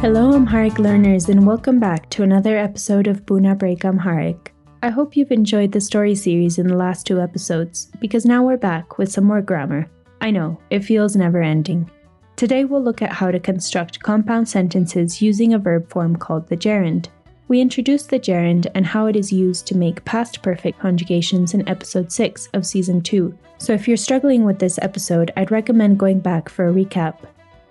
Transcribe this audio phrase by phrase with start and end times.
[0.00, 4.54] Hello, Amharic learners, and welcome back to another episode of Buna Break Amharic.
[4.80, 8.58] I hope you've enjoyed the story series in the last two episodes, because now we're
[8.58, 9.90] back with some more grammar.
[10.20, 11.90] I know, it feels never ending.
[12.36, 16.56] Today we'll look at how to construct compound sentences using a verb form called the
[16.56, 17.08] gerund.
[17.48, 21.68] We introduced the gerund and how it is used to make past perfect conjugations in
[21.68, 26.20] episode 6 of season 2, so if you're struggling with this episode, I'd recommend going
[26.20, 27.16] back for a recap.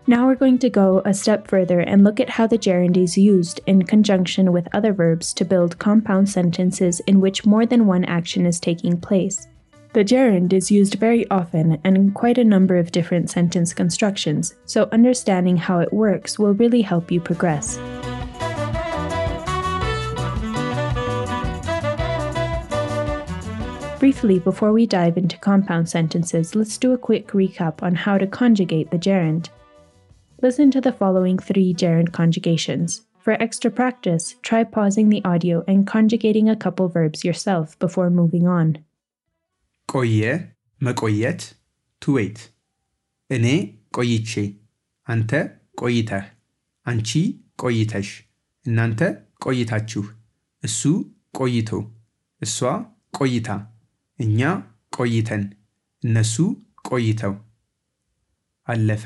[0.10, 3.18] Now we're going to go a step further and look at how the gerund is
[3.18, 8.06] used in conjunction with other verbs to build compound sentences in which more than one
[8.06, 9.50] action is taking place.
[9.92, 14.56] The gerund is used very often and in quite a number of different sentence constructions,
[14.64, 17.78] so understanding how it works will really help you progress.
[24.00, 28.26] Briefly, before we dive into compound sentences, let's do a quick recap on how to
[28.26, 29.49] conjugate the gerund
[30.43, 33.02] Listen to the following three gerund conjugations.
[33.24, 38.46] For extra practice, try pausing the audio and conjugating a couple verbs yourself before moving
[38.59, 38.68] on.
[39.88, 40.23] ቆየ
[40.80, 41.41] መቆየት
[42.02, 42.38] to wait
[43.30, 43.46] እኔ
[43.96, 44.32] ቆይቼ
[45.09, 45.30] አንተ
[45.82, 46.27] ቆይተህ
[46.87, 47.10] አንቺ
[47.63, 48.09] ቆይተሽ
[48.66, 49.01] እናንተ
[49.45, 50.05] ቆይታችሁ
[50.63, 50.80] እሱ
[51.38, 51.71] ቆይቶ
[52.43, 52.59] እሷ
[53.18, 53.49] ቆይታ
[54.18, 54.41] እኛ
[54.99, 55.43] ቆይተን
[56.02, 56.35] እነሱ
[56.91, 57.35] ቆይተው
[58.68, 59.05] አለፈ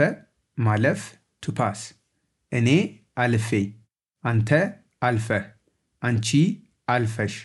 [0.59, 1.01] ማለፍ
[1.44, 1.82] ቱ ፓስ
[2.52, 2.70] እኔ
[3.24, 3.50] አልፌ
[4.24, 4.50] አንተ
[5.02, 5.46] አልፈህ
[6.02, 6.30] አንቺ
[6.88, 7.36] አልፈሽ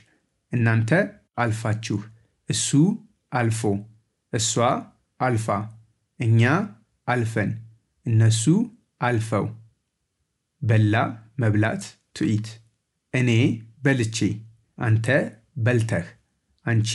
[0.52, 0.90] እናንተ
[1.42, 1.98] አልፋችሁ
[2.48, 2.68] እሱ
[3.32, 3.60] አልፎ
[4.32, 4.52] እሷ
[5.20, 5.46] አልፋ
[6.20, 6.42] እኛ
[7.08, 7.50] አልፈን
[8.06, 8.44] እነሱ
[9.00, 9.46] አልፈው።
[10.62, 10.94] በላ
[11.38, 11.82] መብላት
[12.16, 12.48] ቱ ኢት
[13.14, 13.30] እኔ
[13.84, 14.18] በልቼ
[14.78, 15.06] አንተ
[15.66, 16.06] በልተህ
[16.66, 16.90] አንቺ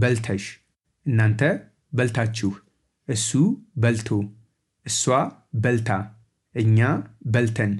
[0.00, 0.44] በልተሽ
[1.06, 1.42] እናንተ
[1.92, 2.50] በልታችሁ
[3.08, 3.30] እሱ
[3.82, 4.08] በልቶ
[4.86, 5.02] እሷ
[5.62, 5.90] በልታ
[6.61, 6.79] እኛ
[7.33, 7.73] በልተን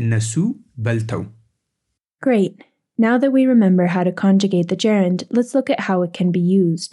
[0.00, 0.32] እነሱ
[0.86, 1.24] በልተው
[2.26, 2.54] Great!
[3.06, 6.30] Now that we remember how to conjugate the gerund, let's look at how it can
[6.36, 6.92] be used.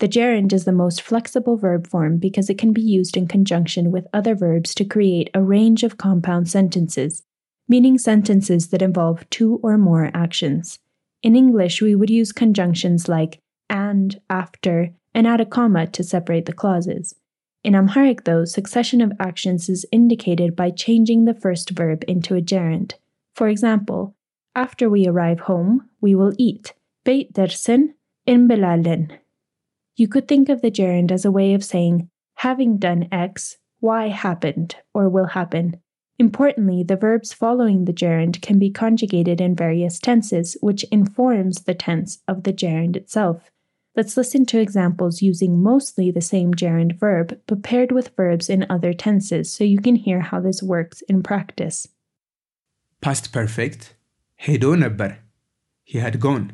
[0.00, 3.92] The gerund is the most flexible verb form because it can be used in conjunction
[3.92, 7.22] with other verbs to create a range of compound sentences,
[7.68, 10.80] meaning sentences that involve two or more actions.
[11.22, 16.46] In English, we would use conjunctions like and, after, and add a comma to separate
[16.46, 17.14] the clauses.
[17.63, 22.41] In Amharic, though, succession of actions is indicated by changing the first verb into a
[22.41, 22.95] gerund.
[23.35, 24.15] For example,
[24.55, 26.73] after we arrive home, we will eat.
[27.03, 27.93] Beit dersen
[28.27, 29.11] inbelalen.
[29.95, 34.07] You could think of the gerund as a way of saying, having done X, Y
[34.07, 35.79] happened or will happen.
[36.17, 41.73] Importantly, the verbs following the gerund can be conjugated in various tenses, which informs the
[41.73, 43.50] tense of the gerund itself.
[43.96, 48.66] Let's listen to examples using mostly the same gerund verb, but paired with verbs in
[48.68, 51.78] other tenses so you can hear how this works in practice.
[53.04, 53.82] ፓስት ፐርፌክት
[54.44, 55.10] ሄዶ ነበር
[55.90, 56.46] he had gone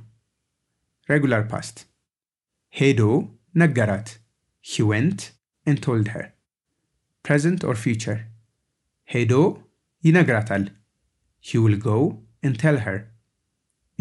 [1.12, 1.76] regular past
[2.78, 3.00] ሄዶ
[3.62, 4.08] ነገራት
[4.70, 5.20] he went
[5.68, 6.24] and told her
[7.26, 8.18] present or future
[9.12, 9.34] ሄዶ
[10.06, 10.64] ይነግራታል
[11.48, 11.98] he will go
[12.44, 12.98] and tell her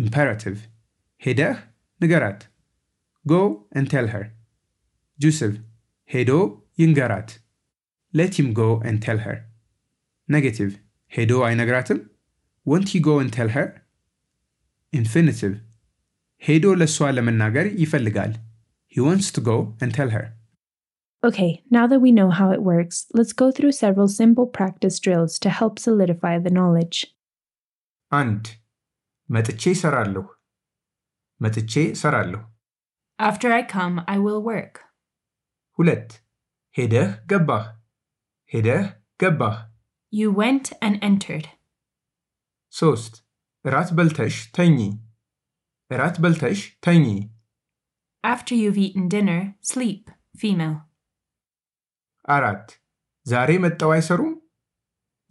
[0.01, 0.59] imperative
[1.25, 1.57] ሄደህ
[2.03, 2.41] ንገራት
[3.26, 4.32] Go and tell her.
[5.18, 5.56] Jussive,
[6.12, 7.38] Hedo Yingarat.
[8.12, 9.46] Let him go and tell her.
[10.28, 10.78] Negative,
[11.14, 12.08] Hedo Ainagratim.
[12.64, 13.66] Won't he go and tell her?
[15.00, 15.54] Infinitive,
[16.46, 18.32] ሄዶ ለእሷ ለመናገር ይፈልጋል.
[18.94, 20.24] He wants to go and tell her.
[21.28, 25.34] Okay, now that we know how it works, let's go through several simple practice drills
[25.44, 26.98] to help solidify the knowledge.
[28.20, 28.42] And,
[29.34, 30.24] መጥቼ እሰራለሁ
[31.44, 32.42] መጥቼ እሰራለሁ
[33.19, 34.73] After I come, I will work.
[35.79, 36.09] ሁለት
[36.75, 37.65] ሄደህ ገባህ
[38.53, 38.83] ሄደህ
[39.23, 39.57] ገባህ
[40.13, 41.45] You went and entered.
[42.73, 43.13] ሶስት
[43.65, 44.77] እራት በልተሽ ተኚ
[45.91, 47.05] እራት በልተሽ ተኚ
[48.23, 49.39] After you've eaten dinner,
[49.71, 50.03] sleep.
[50.41, 50.75] Female.
[52.35, 52.67] አራት
[53.25, 54.33] ዛሬ መጠው አይሰሩም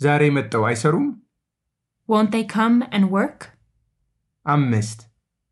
[0.00, 1.06] ዛሬ መጠው አይሰሩም
[2.08, 3.40] Won't they come and work?
[4.46, 5.00] አምስት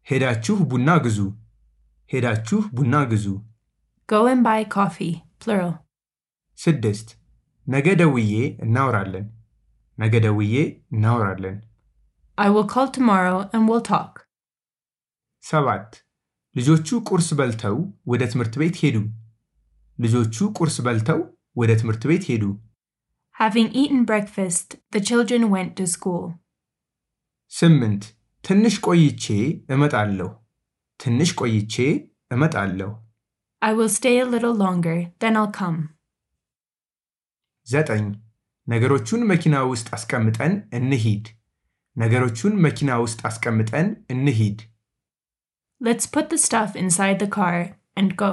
[0.06, 1.18] ሄዳችሁ ቡና ግዙ
[2.09, 3.25] ሄዳችሁ ቡና ግዙ
[4.09, 5.13] Go and buy coffee.
[5.41, 5.73] Plural.
[6.59, 7.07] ስድስት
[7.67, 8.33] ነገ ደውዬ
[8.65, 9.25] እናወራለን
[9.97, 10.55] ነገ ደውዬ
[10.93, 11.57] እናወራለን
[12.37, 14.13] I will call tomorrow and we'll talk.
[15.43, 15.89] ሰባት
[16.55, 17.77] ልጆቹ ቁርስ በልተው
[18.11, 18.97] ወደ ትምህርት ቤት ሄዱ
[19.99, 21.19] ልጆቹ ቁርስ በልተው
[21.61, 22.43] ወደ ትምህርት ቤት ሄዱ
[23.35, 26.25] Having eaten breakfast, the children went to school.
[27.51, 28.03] ስምንት
[28.43, 29.25] ትንሽ ቆይቼ
[29.73, 30.29] እመጣለሁ
[31.03, 31.75] ትንሽ ቆይቼ
[32.35, 32.91] እመጣለሁ
[33.61, 35.77] I will stay a little longer, then I'll come.
[37.67, 38.05] ዘጠኝ
[38.67, 41.25] ነገሮቹን መኪና ውስጥ አስቀምጠን እንሂድ።
[41.95, 44.59] ነገሮቹን መኪና ውስጥ አስቀምጠን እንሂድ።
[45.81, 47.57] Let's put the stuff inside the car
[47.99, 48.31] and go.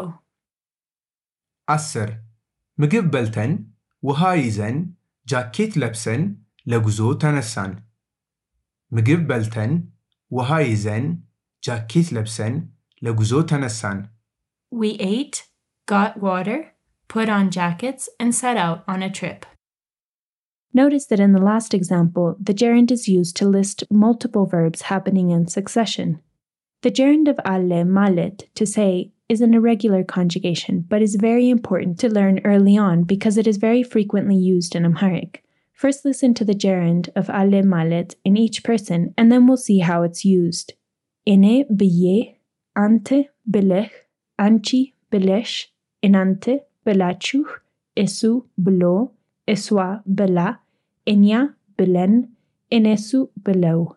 [1.69, 2.11] አስር
[2.79, 3.53] ምግብ በልተን
[4.03, 4.77] ውሃ ይዘን
[5.27, 6.23] ጃኬት ለብሰን
[6.67, 7.73] ለጉዞ ተነሳን።
[8.93, 9.73] ምግብ በልተን
[10.31, 11.07] ውሃ ይዘን
[11.68, 12.56] ጃኬት ለብሰን
[13.06, 14.00] ለጉዞ ተነሳን።
[14.82, 15.38] We ate,
[15.94, 16.60] got water,
[17.14, 19.40] put on jackets, and set out on a trip.
[20.82, 25.32] Notice that in the last example, the gerund is used to list multiple verbs happening
[25.32, 26.10] in succession.
[26.82, 31.98] The gerund of alle malet, to say, is an irregular conjugation, but is very important
[32.00, 35.44] to learn early on because it is very frequently used in Amharic.
[35.74, 39.80] First, listen to the gerund of alle malet in each person, and then we'll see
[39.80, 40.74] how it's used.
[41.31, 42.39] Ine biye,
[42.75, 43.93] ante bilech,
[44.45, 45.67] anchi bilesh,
[46.03, 46.55] inante
[46.85, 47.47] bilachuh,
[47.97, 49.13] isu bilo,
[49.47, 50.59] iswa bila,
[51.07, 52.31] inya bilen,
[52.73, 53.97] inesu below.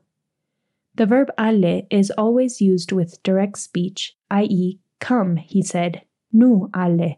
[0.93, 7.17] The verb alle is always used with direct speech, i.e., come, he said, nu alle.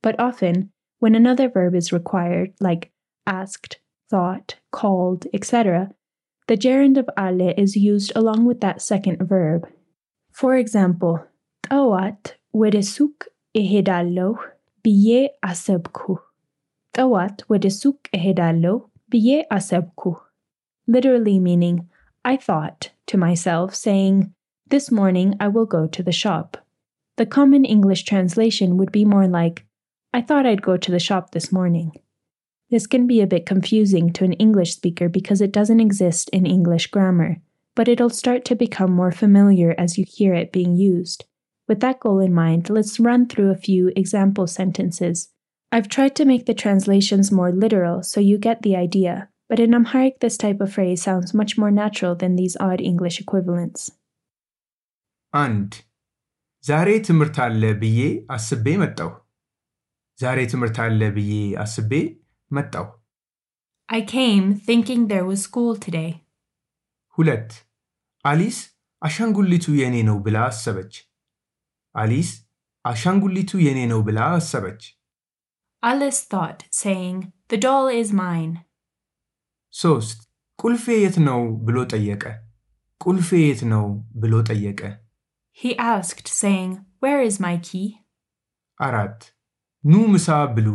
[0.00, 0.70] But often,
[1.00, 2.92] when another verb is required, like
[3.26, 3.78] asked,
[4.08, 5.90] thought, called, etc.,
[6.50, 9.68] the gerund of alle is used along with that second verb.
[10.32, 11.24] For example,
[11.62, 14.36] tawat wedesuk ehedallo
[14.82, 16.18] biye asebku.
[16.92, 20.16] Tawat wedesuk ehedallo biye asebku.
[20.88, 21.88] Literally meaning,
[22.24, 24.34] I thought to myself, saying,
[24.66, 26.56] This morning I will go to the shop.
[27.16, 29.66] The common English translation would be more like,
[30.12, 31.92] I thought I'd go to the shop this morning.
[32.71, 36.45] This can be a bit confusing to an English speaker because it doesn't exist in
[36.45, 37.37] English grammar,
[37.75, 41.25] but it'll start to become more familiar as you hear it being used.
[41.67, 45.29] With that goal in mind, let's run through a few example sentences.
[45.71, 49.73] I've tried to make the translations more literal so you get the idea, but in
[49.73, 53.81] Amharic, this type of phrase sounds much more natural than these odd English equivalents.
[55.33, 55.71] አንድ
[56.63, 58.01] ዛሬ ትምህርት አለ ብዬ
[58.35, 59.09] አስቤ መጣሁ።
[60.21, 61.33] ዛሬ ትምህርት አለ ብዬ
[61.63, 61.91] አስቤ
[62.50, 62.86] መጣሁ።
[63.88, 66.10] I came thinking there was school today.
[67.18, 67.50] ሁለት
[68.24, 68.58] አሊስ
[69.02, 70.94] አሻንጉሊቱ የኔ ነው ብላ አሰበች።
[71.94, 72.30] አሊስ
[72.84, 74.82] አሻንጉሊቱ የኔ ነው ብላ አሰበች።
[75.82, 77.18] Alice thought, saying,
[77.48, 78.52] The doll is mine.
[79.74, 80.18] ሶስት
[80.58, 82.24] ቁልፌ የት ነው ብሎ ጠየቀ።
[83.00, 83.84] ቁልፌ የት ነው
[84.22, 84.80] ብሎ ጠየቀ።
[85.58, 87.86] He asked, saying, Where is my key?
[88.80, 89.20] አራት
[89.84, 90.68] ኑ ምሳ ብሉ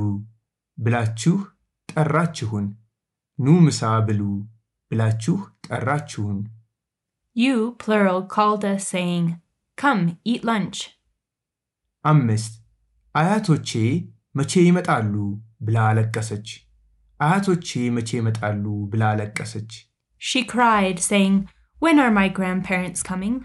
[0.77, 1.35] ብላችሁ
[1.94, 2.66] ጠራችሁን።
[3.38, 4.22] ኑ ምሳ ብሉ
[4.90, 5.36] ብላችሁ
[5.68, 6.38] ጠራችሁን።
[7.36, 9.26] You, plural, called us, saying,
[9.78, 10.78] Come, eat lunch.
[12.04, 12.52] አምስት
[13.14, 13.70] አያቶቼ
[14.34, 15.14] መቼ ይመጣሉ
[15.66, 16.48] ብላ አለቀሰች።
[17.20, 19.70] አያቶቼ መቼ ይመጣሉ ብላ አለቀሰች።
[20.20, 21.36] She cried, saying,
[21.78, 23.36] When are my grandparents coming?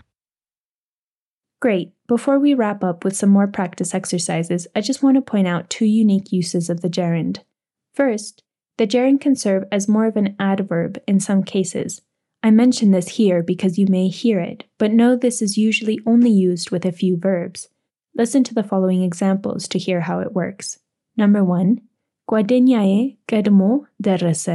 [1.62, 1.90] Great.
[2.08, 5.70] Before we wrap up with some more practice exercises, I just want to point out
[5.70, 7.36] two unique uses of the gerund.
[8.00, 8.44] First,
[8.78, 12.02] the gerund can serve as more of an adverb in some cases.
[12.44, 16.30] I mention this here because you may hear it, but know this is usually only
[16.30, 17.70] used with a few verbs.
[18.16, 20.80] Listen to the following examples to hear how it works.
[21.18, 21.72] Number one,
[22.32, 22.92] ጓደኛዬ
[23.32, 23.62] ቀድሞ
[24.06, 24.46] ደረሰ።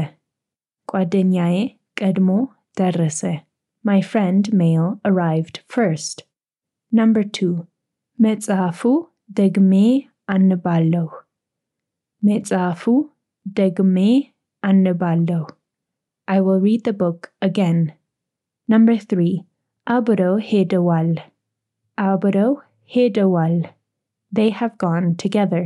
[0.92, 1.56] ጓደኛዬ
[2.00, 2.28] ቀድሞ
[2.80, 3.20] ደረሰ.
[3.90, 6.16] My friend male arrived first.
[6.98, 7.52] Number two,
[8.26, 8.80] መጽሐፉ
[9.40, 9.72] ደግሜ
[10.34, 11.08] አነባለሁ።
[12.22, 12.82] መጽሐፉ
[13.60, 13.96] ደግሜ
[14.62, 15.42] አነባለሁ.
[16.28, 17.78] I will read the book again.
[18.68, 19.34] Number three,
[19.86, 21.10] አብረው ሄደዋል።
[21.98, 22.52] አብረው
[22.94, 23.56] ሄደዋል.
[24.32, 25.62] They have gone together.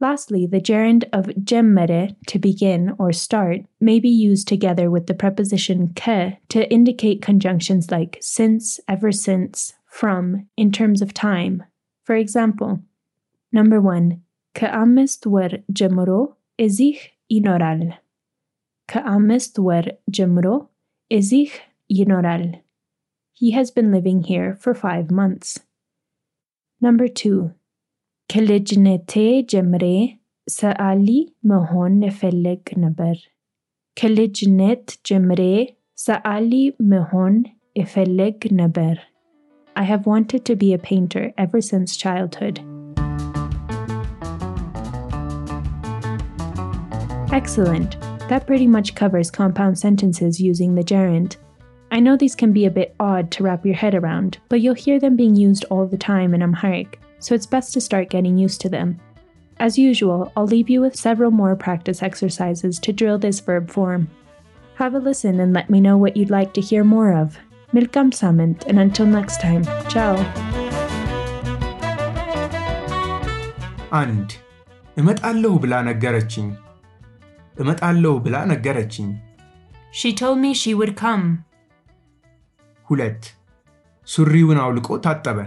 [0.00, 1.92] Lastly, the gerund of ጀመረ
[2.30, 7.84] to begin or start may be used together with the preposition ከ to indicate conjunctions
[7.96, 9.56] like since, ever since,
[9.98, 10.24] from
[10.56, 11.54] in terms of time.
[12.06, 12.72] For example,
[13.52, 14.06] number one,
[14.56, 16.10] ከአምስት ወር ጀምሮ
[16.59, 17.97] ezih inoral.
[18.87, 20.67] Ka amestuer jemro
[21.11, 21.51] ezih
[21.89, 22.61] inoral.
[23.33, 25.59] He has been living here for five months.
[26.79, 27.51] Number two.
[28.29, 30.19] Kelijnete jemre
[30.49, 33.17] saali mahon nefeleg naber.
[33.95, 37.45] Kelijnet jemre saali mahon
[37.75, 38.97] ifeleg naber.
[39.75, 42.59] I have wanted to be a painter ever since childhood.
[47.32, 47.96] Excellent.
[48.28, 51.36] That pretty much covers compound sentences using the gerund.
[51.90, 54.74] I know these can be a bit odd to wrap your head around, but you'll
[54.74, 58.36] hear them being used all the time in Amharic, so it's best to start getting
[58.36, 59.00] used to them.
[59.58, 64.08] As usual, I'll leave you with several more practice exercises to drill this verb form.
[64.74, 67.38] Have a listen and let me know what you'd like to hear more of.
[67.74, 70.14] Milkam Samant, and until next time, ciao.
[74.00, 74.30] አንድ
[75.00, 76.48] እመጣለሁ ብላ ነገረችኝ።
[77.55, 79.09] እመጣለሁ ብላ ነገረችኝ።
[79.93, 81.23] ሺ ቶልድ ሚ ሺ ውድ ካም።
[82.87, 83.23] ሁለት
[84.07, 85.39] ሱሪውን አውልቆ ታጠበ።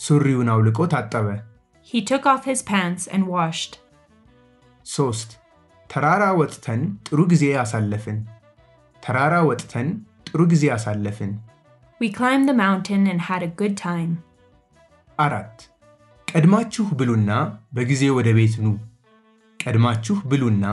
[0.00, 1.28] ሱሪውን አውልቆ ታጠበ።
[1.88, 3.74] ሂ ቱክ ኦፍ ሂዝ ፓንትስ ኤንድ ዋሽድ።
[4.86, 5.30] ሶስት
[5.90, 8.18] ተራራ ወጥተን ጥሩ ጊዜ አሳለፍን።
[9.02, 9.88] ተራራ ወጥተን
[10.28, 11.32] ጥሩ ጊዜ አሳለፍን።
[12.00, 14.10] ዊ ክላይምድ ዘ ማውንቴን ኤንድ ሃድ አ ጉድ ታይም።
[15.18, 15.58] አራት
[16.28, 17.30] ቀድማችሁ ብሉና
[17.72, 18.72] በጊዜ ወደ ቤት ኑ።
[19.60, 20.64] ቀድማችሁ ብሉና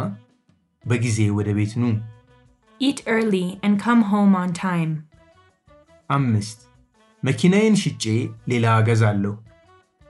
[0.84, 1.84] በጊዜ ወደ ቤት ኑ።
[2.80, 4.92] Eat early and come home on time.
[6.10, 6.58] አምስት
[7.22, 8.04] መኪናዬን ሽጬ
[8.50, 9.32] ሌላ እገዛለሁ።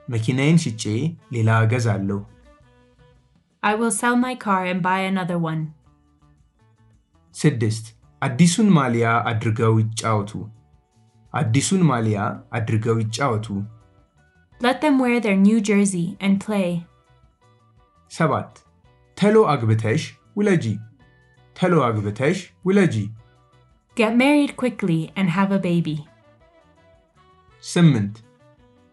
[0.07, 0.83] መኪናዬን ሽጬ
[1.35, 2.19] ሌላ እገዛለሁ።
[3.63, 5.61] I will sell my car and buy another one.
[7.35, 7.85] ስድስት
[8.21, 10.31] አዲሱን ማሊያ አድርገው ይጫወቱ።
[11.33, 12.19] አዲሱን ማሊያ
[12.57, 13.47] አድርገው ይጫወቱ።
[14.61, 16.69] Let them wear their new jersey and play.
[18.11, 18.51] ሰባት
[19.17, 20.03] ተሎ አግብተሽ
[20.36, 20.64] ውለጂ።
[21.56, 22.96] ተሎ አግብተሽ ውለጂ።
[23.96, 25.96] Get married quickly and have a baby.
[27.62, 28.14] ስምንት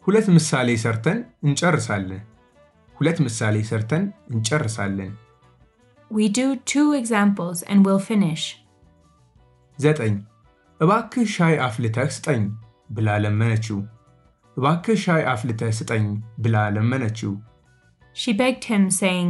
[0.06, 2.22] ሁለት ምሳሌ ሰርተን እንጨርሳለን።
[2.96, 5.12] ሁለት ምሳሌ ሰርተን እንጨርሳለን።
[6.12, 8.44] We do two examples and we'll finish.
[9.80, 10.16] ዘጠኝ
[10.80, 12.42] እባክህ ሻይ አፍልተህ ስጠኝ
[12.96, 13.80] ብላ ለመነችው።
[14.58, 16.06] እባክህ ሻይ አፍልተህ ስጠኝ
[16.44, 17.34] ብላ ለመነችው።
[18.16, 19.30] She begged him, saying,